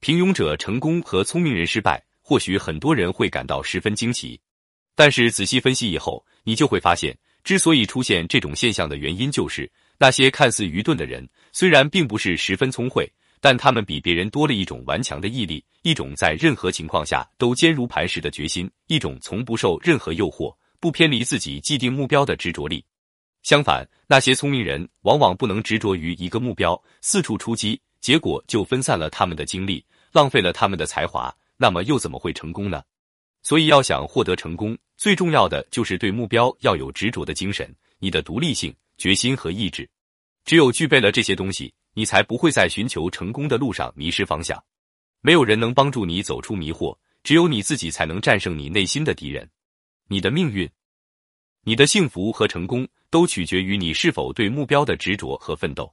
[0.00, 4.40] 平庸者成功和聪明人失败，或许很多人会感到十分惊奇。
[4.94, 22.84] 但是仔细分析以后，你就会发现，之所以出现这种现象的原因，就是那些看似愚钝的人，虽然并不是十分聪慧，但他们比别人多了一种顽强的毅力，一种在任何情况下都坚如磐石的决心，一种从不受任何诱惑、不偏离自己既定目标的执着力。
[23.42, 31.34] 相反，那些聪明人往往不能执着于一个目标，四处出击，结果就分散了他们的精力，浪费了他们的才华。
[31.56, 32.82] 那么又怎么会成功呢？
[33.42, 39.88] 所以，要想获得成功，最重要的就是对目标要有执着的精神，你的独立性、决心和意志。
[40.44, 44.62] 只有具备了这些东西，你才不会在寻求成功的路上迷失方向。
[45.20, 49.48] 没有人能帮助你走出迷惑，只有你自己才能战胜你内心的敌人。
[50.08, 50.68] 你的命运。
[51.64, 55.92] 你的幸福和成功都取决于你是否对目标的执着和奋斗。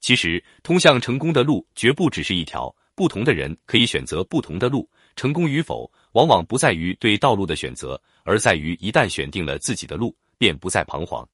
[0.00, 4.88] 其实，通向成功的路绝不只是一条，不同的人可以选择不同的路。
[5.16, 11.28] 成功与否，往往不在于对道路的选择，而在于一旦选定了自己的路，便不再彷徨。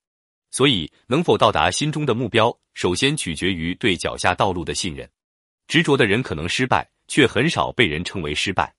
[0.51, 5.07] 所以，能否到达心中的目标，首先取决于对脚下道路的信任。
[5.69, 8.75] 执着的人可能失败，却很少被人称为失败，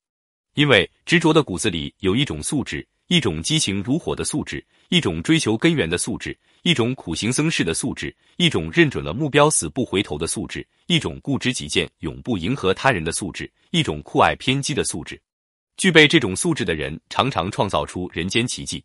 [0.55, 2.87] 因为执着的骨子里有一种素质。
[3.07, 15.21] 一种激情如火的素质，一种追求根源的素质，一种苦行僧式的素质，一种认准了目标死不回头的素质，一种固执己见、永不迎合他人的素质，一种酷爱偏激的素质。
[15.77, 18.83] 具备这种素质的人，常常创造出人间奇迹。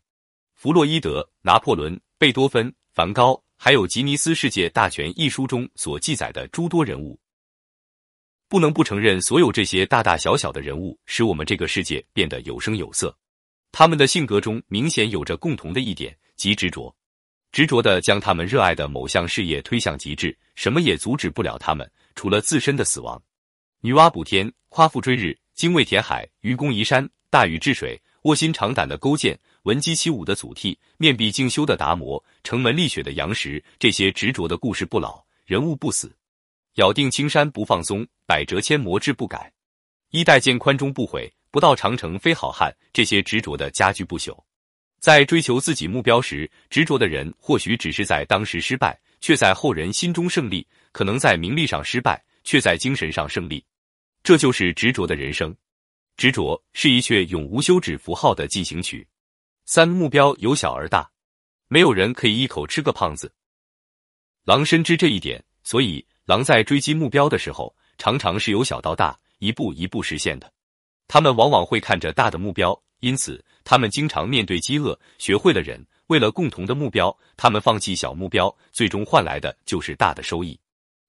[0.54, 7.18] 弗洛伊德、拿破仑、贝多芬、梵高，还有《吉尼斯世界大全》一书中所记载的诸多人物，
[8.48, 13.16] 不能不承认，所有这些大大小小的人物，使我们这个世界变得有声有色。
[13.72, 16.94] 他们的性格中明显有着共同的一点，即执着，
[17.52, 23.20] 执着的将他们热爱的某项事业推向极致，什么也阻止不了他们，除了自身的死亡。
[23.80, 36.14] 女娲补天，夸父追日，精卫填海，愚公移山，大禹治水，卧薪尝胆的勾践，闻鸡起舞的祖逖，面壁静修的达摩，城门立雪的杨时，这些执着的故事不老，人物不死，
[36.74, 39.50] 咬定青山不放松，百折千磨志不改，
[40.10, 41.32] 衣带渐宽终不悔。
[41.50, 44.36] 不到长城非好汉，这些执着的家居不朽。
[44.98, 50.62] 在追求自己目标时，执着的人或许只是在当时失败，却在后人心中胜利；
[50.92, 53.64] 可能在名利上失败，却在精神上胜利。
[54.22, 55.56] 这就是执着的人生。
[56.16, 59.08] 执着是一阙永无休止符号的进行曲。
[59.64, 61.10] 三目标由小而大，
[61.68, 63.32] 没有人可以一口吃个胖子。
[64.44, 70.52] 狼深知这一点，所以狼在追击目标的时候，常常是由小到大，一步一步实现的。
[71.12, 75.84] 他们往往会看着大的目标，因此他们经常面对饥饿，学会了忍。
[76.06, 80.56] 为了共同的目标，他们放弃小目标，最终换来的就是大的收益。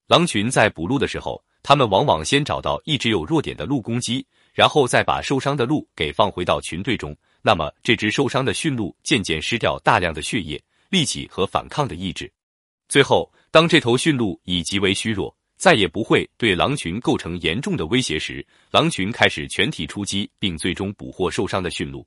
[0.08, 4.26] 狼群在捕鹿的时候，他们往往先找到一只有弱点的鹿攻击，
[4.56, 7.16] 然后再把受伤的鹿给放回到群队中。
[7.44, 10.60] 那么，这只受伤的驯鹿渐渐失掉大量的血液、
[10.90, 12.32] 力气和反抗的意志。
[12.90, 15.38] 最后，当这头驯鹿已极为虚弱。
[15.62, 22.04] 再也不会对狼群构成严重的威胁时，狼群开始全体出击，并最终捕获受伤的驯鹿。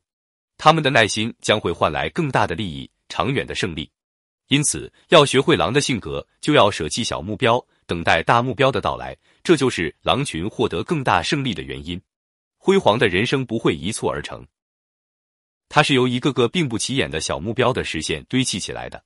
[0.58, 3.88] 他们的耐心将会换来更大的利益、长远的胜利。
[4.48, 9.16] 因此，要学会狼的性格，就要舍弃小目标，等待大目标的到来。
[9.44, 12.02] 这就是狼群获得更大胜利的原因。
[12.58, 14.44] 辉煌的人生不会一蹴而成，
[15.68, 19.04] 它是由一个个并不起眼的小目标的实现堆砌起来的。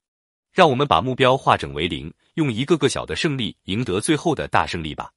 [0.59, 5.09] 让我们把目标化整为零，用一个个小的胜利赢得最后的大胜利吧。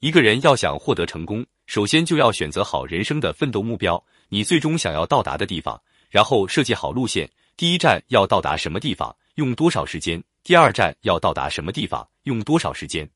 [0.00, 5.78] 一个人要想获得成功，首先就要选择好人生的奋斗目标，你最终想要到达的地方，
[6.08, 7.30] 然后设计好路线。
[7.54, 10.24] 第一站要到达什么地方，用多少时间？
[10.42, 13.06] 第二站要到达什么地方，用多少时间？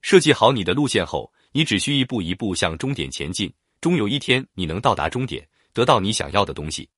[0.00, 3.48] 设计好你的路线后，你只需一步一步向终点前进，
[3.80, 6.88] 终有一天你能到达终点，得到你想要的东西。